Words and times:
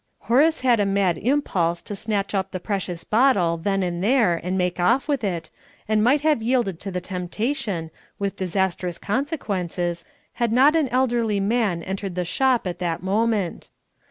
Horace 0.21 0.61
had 0.61 0.79
a 0.79 0.85
mad 0.87 1.19
impulse 1.19 1.79
to 1.83 1.95
snatch 1.95 2.33
up 2.33 2.49
the 2.49 2.59
precious 2.59 3.03
bottle 3.03 3.55
then 3.57 3.83
and 3.83 4.03
there 4.03 4.35
and 4.35 4.57
make 4.57 4.79
off 4.79 5.07
with 5.07 5.23
it, 5.23 5.51
and 5.87 6.03
might 6.03 6.21
have 6.21 6.41
yielded 6.41 6.79
to 6.79 6.89
the 6.89 6.99
temptation, 6.99 7.91
with 8.17 8.35
disastrous 8.35 8.97
consequences, 8.97 10.03
had 10.33 10.51
not 10.51 10.75
an 10.75 10.87
elderly 10.89 11.39
man 11.39 11.83
entered 11.83 12.15
the 12.15 12.25
shop 12.25 12.65
at 12.65 12.79
that 12.79 13.03
moment. 13.03 13.69